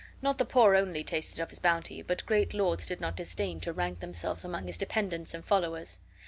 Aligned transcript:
Not 0.19 0.39
the 0.39 0.45
poor 0.45 0.73
only 0.73 1.03
tasted 1.03 1.39
of 1.39 1.51
his 1.51 1.59
bounty, 1.59 2.01
but 2.01 2.25
great 2.25 2.55
lords 2.55 2.87
did 2.87 2.99
not 3.01 3.15
disdain 3.15 3.59
to 3.59 3.71
rank 3.71 3.99
themselves 3.99 4.43
among 4.43 4.65
his 4.65 4.75
dependents 4.79 5.35
and 5.35 5.45
followers. 5.45 5.99